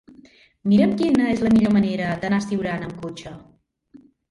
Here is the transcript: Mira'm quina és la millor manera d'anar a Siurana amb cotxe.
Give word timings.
Mira'm 0.71 0.95
quina 1.01 1.27
és 1.33 1.43
la 1.49 1.51
millor 1.57 1.77
manera 1.77 2.09
d'anar 2.25 2.41
a 2.43 2.45
Siurana 2.49 2.91
amb 2.91 2.99
cotxe. 3.07 3.37